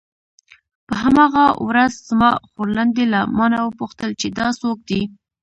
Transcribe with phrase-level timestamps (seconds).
[0.87, 5.01] په هماغه ورځ زما خورلنډې له مانه وپوښتل چې دا څوک دی.